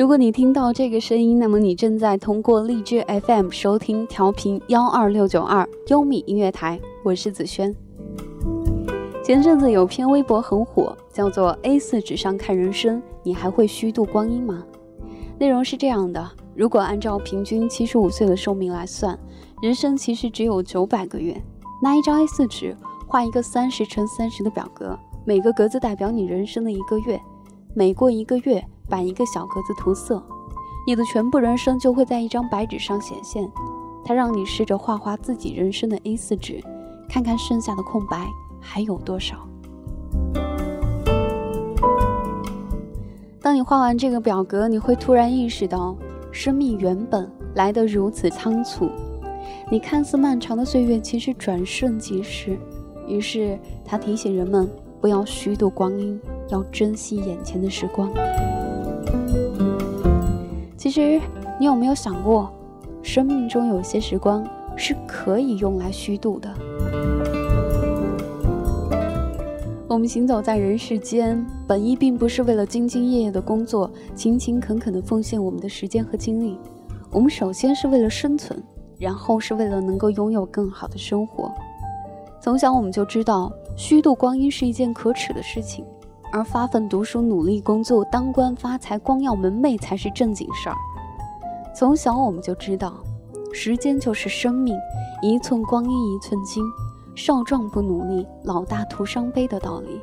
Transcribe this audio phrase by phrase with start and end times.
[0.00, 7.76] 如果你听到这个声音，那么你正在通过荔枝 FM 收听调频幺二六九二优米音乐台，我是子轩。
[9.22, 14.64] 前阵子有篇微博很火，叫做 “A 四纸上看人生，你还会虚度光阴吗？”
[15.38, 19.18] 内容是这样的：如果按照平均七十五岁的寿命来算，
[19.62, 21.38] 人生其实只有九百个月。
[21.82, 22.74] 拿一张 A 四纸，
[23.06, 27.20] 画一个三十乘三十的表格，每个格子代表你人生的一个月，
[27.74, 28.64] 每过一个月。
[28.90, 30.22] 把一个小格子涂色，
[30.86, 33.50] 你的全部人生就会在一张白纸上显现。
[34.04, 36.60] 它让你试着画画自己人生的 A4 纸，
[37.08, 38.26] 看看剩下的空白
[38.60, 39.36] 还有多少。
[43.40, 45.96] 当你画完这个表格，你会突然意识到，
[46.32, 48.90] 生命原本来得如此仓促。
[49.70, 52.58] 你看似漫长的岁月，其实转瞬即逝。
[53.06, 54.68] 于是，他提醒人们
[55.00, 58.10] 不要虚度光阴，要珍惜眼前的时光。
[60.90, 61.20] 其实，
[61.60, 62.52] 你有没有想过，
[63.00, 66.52] 生命中有些时光是可以用来虚度的？
[69.86, 76.58] 我们行走在人世间，本意并不是为了兢兢业业的工作，勤勤恳恳地奉献我们的时间和精力。
[77.12, 78.60] 我们首先是为了生存，
[78.98, 81.52] 然后是为了能够拥有更好的生活。
[82.40, 85.84] 从小我们就知道，虚度光阴是一件可耻的事情。
[86.32, 90.76] 而发奋读书、努力工作、当官发财、光耀门楣才是正经事儿。
[91.74, 92.94] 从小我们就知道，
[93.52, 94.76] 时间就是生命，
[95.22, 96.62] 一寸光阴一寸金，
[97.14, 100.00] 少壮不努力，老大徒伤悲的道理。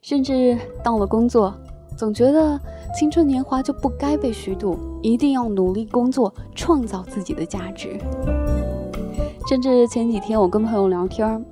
[0.00, 1.54] 甚至到了工作，
[1.96, 2.58] 总觉得
[2.98, 7.98] 青春年华就不该被虚度，一定要努力工作，创造自己的价值。
[9.48, 11.42] 甚至前几天我跟朋友聊天儿。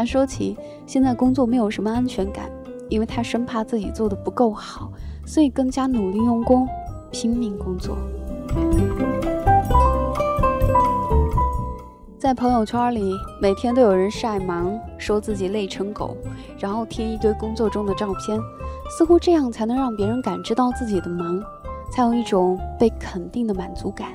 [0.00, 0.56] 他说起
[0.86, 2.50] 现在工作没有什么安全感，
[2.88, 4.90] 因为他生怕自己做的不够好，
[5.26, 6.66] 所以更加努力用功，
[7.10, 7.98] 拼命工作。
[12.18, 13.12] 在朋友圈里，
[13.42, 16.16] 每天都有人晒忙，说自己累成狗，
[16.58, 18.40] 然后贴一堆工作中的照片，
[18.96, 21.42] 似乎这样才能让别人感知到自己的忙，
[21.92, 24.08] 才有一种被肯定的满足感。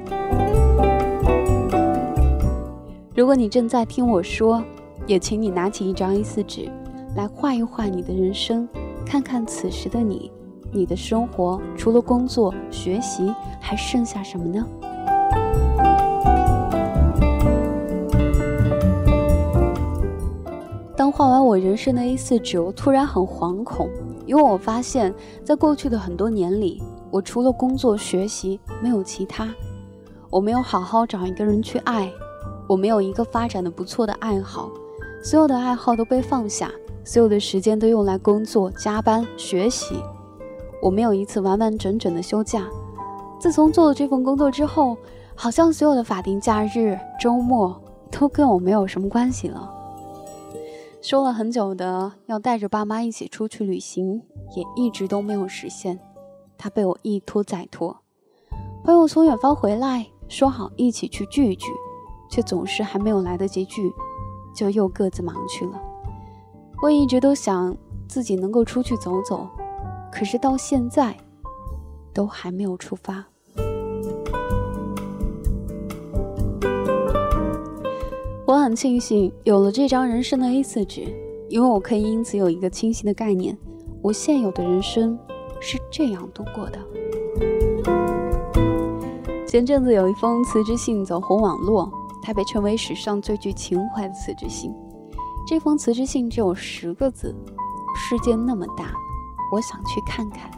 [3.14, 4.64] 如果你正在听我说。
[5.08, 6.70] 也请你拿起一张 A4 纸，
[7.16, 8.68] 来画一画你的人生，
[9.06, 10.32] 看看此时的你，
[10.72, 14.66] 你的生活除了工作、学习，还剩下什么呢？
[20.98, 23.88] 当画完我人生的 A4 纸，我突然很惶恐，
[24.26, 25.14] 因为我发现，
[25.44, 29.48] 在过去的很多年里，我除了工作、学习，没有其他，
[30.32, 32.12] 我没有好好找一个人去爱，
[32.68, 34.72] 我没有一个发展的不错的爱好。
[35.26, 36.72] 所有的爱好都被放下，
[37.04, 39.96] 所有的时间都用来工作、加班、学习。
[40.80, 42.68] 我没有一次完完整整的休假。
[43.40, 44.96] 自从做了这份工作之后，
[45.34, 47.76] 好像所有的法定假日、周末
[48.12, 49.68] 都跟我没有什么关系了。
[51.02, 54.22] 说了很久的要带着爸妈一起出去旅行，
[54.56, 56.00] 也一直都没有实现。
[56.56, 57.98] 他被我一拖再拖。
[58.84, 61.66] 朋友从远方回来，说好一起去聚一聚，
[62.30, 63.92] 却总是还没有来得及聚。
[64.56, 65.80] 就又各自忙去了。
[66.82, 67.76] 我一直都想
[68.08, 69.48] 自己能够出去走走，
[70.12, 71.16] 可是到现在
[72.14, 73.26] 都还没有出发。
[78.48, 81.02] 我很庆幸有了这张人生的 A4 纸，
[81.50, 83.58] 因为我可以因此有一个清晰的概念：
[84.02, 85.18] 我现有的人生
[85.60, 86.80] 是这样度过的。
[89.48, 91.92] 前阵子有一封辞职信走红网络。
[92.26, 94.74] 它被称为史上最具情怀的辞职信。
[95.48, 97.36] 这封辞职信只有十个字
[97.96, 98.92] ：“世界那么大，
[99.54, 100.50] 我想去看看。”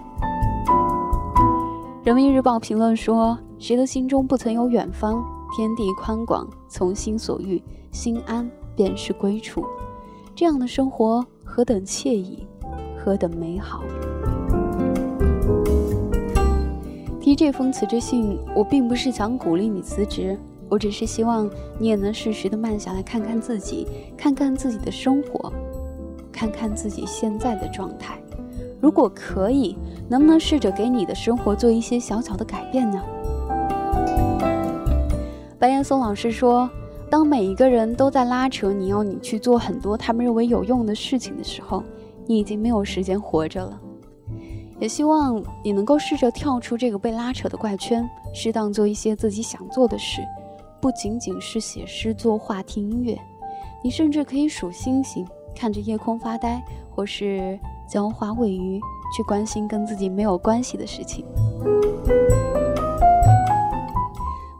[2.05, 5.21] 人民日报评论说：“谁的心中不曾有远方？
[5.53, 7.61] 天地宽广，从心所欲，
[7.91, 9.65] 心安便是归处。
[10.33, 12.47] 这样的生活何等惬意，
[12.97, 13.83] 何等美好！”
[17.19, 20.39] 提这封辞职信，我并不是想鼓励你辞职。
[20.69, 21.49] 我只是希望
[21.79, 23.87] 你也能适时的慢下来，看看自己，
[24.17, 25.51] 看看自己的生活，
[26.31, 28.19] 看看自己现在的状态。
[28.79, 29.77] 如果可以，
[30.07, 33.03] 能不能试着给你的生活做一些小小的改变呢？
[35.57, 36.69] 白岩松老师说
[37.09, 41.83] ：“当每一个人都在拉扯你要你去做很多他们认为有用的事情的时候，
[42.27, 43.81] 你已经没有时间活着了。”
[44.79, 50.21] 也希望你能够试着跳出这个被拉扯的怪圈，适当做一些自己想做的事。
[50.79, 53.17] 不仅仅是写诗作画听音乐，
[53.83, 55.25] 你甚至可以数星星，
[55.55, 57.59] 看着夜空发呆，或是
[57.89, 58.79] 浇花喂鱼，
[59.15, 61.25] 去关心跟自己没有关系的事情。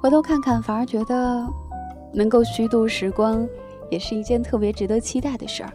[0.02, 1.48] 回头看看，反而觉得
[2.14, 3.48] 能够虚度时光，
[3.92, 5.74] 也是一件特别值得期待的事儿。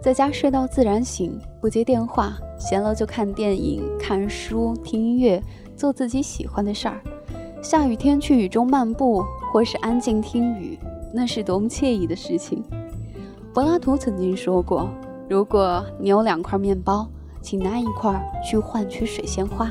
[0.00, 5.42] 在家睡到自然醒，不接电话，闲了就看电影、看书、听音乐，
[5.76, 7.00] 做自己喜欢的事儿。
[7.62, 10.78] 下雨天去雨中漫步，或是安静听雨，
[11.12, 12.64] 那是多么惬意的事情。
[13.52, 14.88] 柏拉图曾经说过
[15.28, 17.06] ：“如果你有两块面包，
[17.42, 19.70] 请拿一块去换取水仙花。”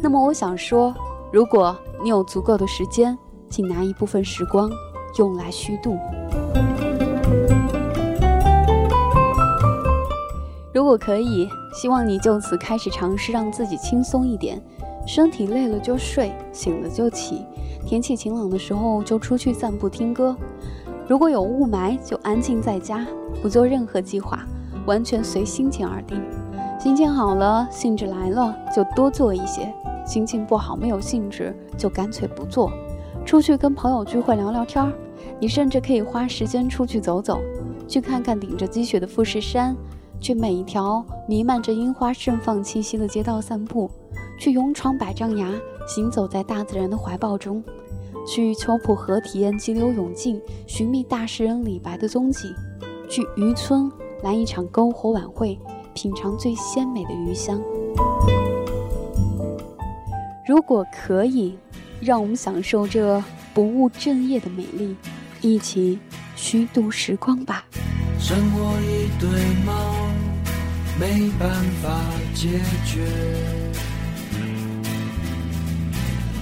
[0.00, 0.94] 那么我想说，
[1.32, 3.18] 如果你有足够的时间，
[3.48, 4.70] 请拿一部分时光
[5.18, 5.98] 用来虚度。
[10.72, 14.62] 如果可以，希望你就此开始尝试让自己轻松一点，
[15.04, 17.44] 身体累了就睡，醒了就起。
[17.86, 20.36] 天气晴朗的时候就出去散步听歌。
[21.08, 23.06] 如果有雾霾，就安静在家，
[23.42, 24.44] 不做任何计划，
[24.86, 26.22] 完全随心情而定。
[26.78, 29.66] 心情好了，兴致来了，就多做一些；
[30.06, 32.70] 心情不好，没有兴致，就干脆不做。
[33.26, 34.92] 出去跟朋友聚会聊聊天儿，
[35.38, 37.40] 你甚至可以花时间出去走走，
[37.88, 39.76] 去看看顶着积雪的富士山。
[40.20, 43.90] 去每一条弥漫着樱花盛放气息的街道散步，
[44.38, 45.48] 去勇闯百丈崖，
[45.86, 47.62] 行走在大自然的怀抱中，
[48.26, 52.54] 去秋浦河体验激流勇进，寻觅大诗人李白的踪迹，
[53.08, 53.90] 去渔村
[54.22, 55.58] 来一场篝火晚会，
[55.94, 57.60] 品尝最鲜美的鱼香。
[60.46, 61.58] 如果可以，
[62.00, 63.22] 让我们享受这
[63.52, 64.96] 不务正业的美丽，
[65.40, 65.98] 一起
[66.36, 67.64] 虚度时光吧。
[68.18, 69.28] 生活一堆
[69.64, 69.72] 猫，
[70.98, 71.50] 没办
[71.82, 72.00] 法
[72.34, 73.06] 解决，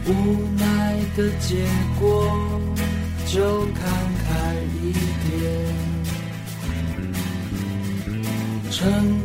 [0.09, 0.11] 无
[0.59, 1.67] 奈的结
[2.01, 2.05] 果
[3.27, 3.83] 就看
[4.25, 4.93] 开一
[5.29, 5.33] 点。
[8.71, 8.81] 成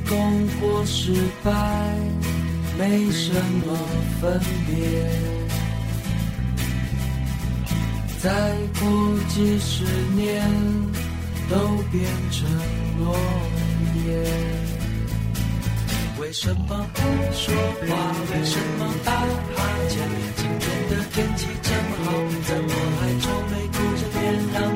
[0.09, 1.13] 功或失
[1.43, 1.51] 败
[2.77, 3.31] 没什
[3.65, 3.77] 么
[4.19, 5.09] 分别，
[8.19, 8.29] 再
[8.79, 8.83] 过
[9.29, 9.83] 几十
[10.15, 10.23] 年。
[11.49, 11.57] 都
[11.91, 12.49] 变成
[12.99, 13.15] 落
[14.05, 14.62] 叶。
[16.33, 16.99] 为什么不
[17.31, 17.93] 说话？
[18.31, 19.93] 为什么打哈欠？
[20.35, 22.09] 今天的天气这么好，
[22.47, 23.77] 怎么还愁眉苦
[24.19, 24.72] 脸？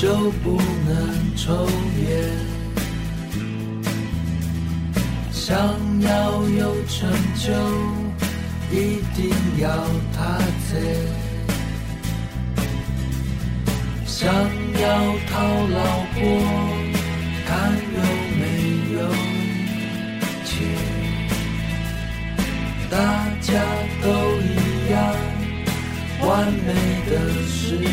[0.00, 0.08] 就
[0.42, 1.68] 不能抽
[2.00, 2.08] 烟，
[5.30, 5.54] 想
[6.00, 7.52] 要有成就
[8.74, 9.68] 一定要
[10.16, 10.38] 他
[10.72, 10.72] 贼，
[14.06, 14.88] 想要
[15.28, 15.36] 讨
[15.68, 15.78] 老
[16.14, 16.18] 婆
[17.44, 17.50] 看
[17.92, 18.00] 有
[18.40, 18.42] 没
[18.94, 18.98] 有
[20.46, 20.50] 钱，
[22.88, 22.96] 大
[23.42, 23.52] 家
[24.02, 24.06] 都
[24.40, 24.96] 一样。
[26.22, 26.68] 完美
[27.10, 27.12] 的
[27.48, 27.84] 世界，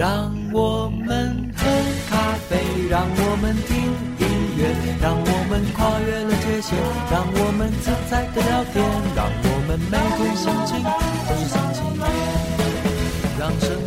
[0.00, 1.62] 让我们喝
[2.08, 2.56] 咖啡，
[2.88, 3.76] 让我们听
[4.16, 4.24] 音
[4.56, 6.72] 乐，让我们跨越了界限，
[7.12, 8.82] 让我们自在的聊天，
[9.14, 12.08] 让我们每天心情都是星期天。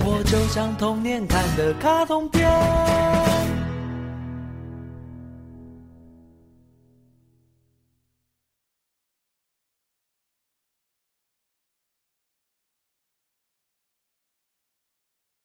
[0.06, 2.48] 活就像童年看的卡通片。